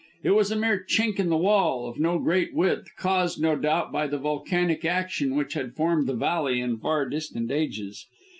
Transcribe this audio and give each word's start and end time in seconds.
It 0.23 0.31
was 0.31 0.49
a 0.49 0.55
mere 0.55 0.83
chink 0.83 1.19
in 1.19 1.29
the 1.29 1.37
wall, 1.37 1.87
of 1.87 1.99
no 1.99 2.17
great 2.17 2.55
width, 2.55 2.89
caused, 2.97 3.39
no 3.39 3.55
doubt, 3.55 3.91
by 3.91 4.07
the 4.07 4.17
volcanic 4.17 4.83
action 4.83 5.35
which 5.35 5.53
had 5.53 5.75
formed 5.75 6.07
the 6.07 6.15
valley 6.15 6.59
in 6.59 6.79
far 6.79 7.07
distant 7.07 7.51
ages. 7.51 8.07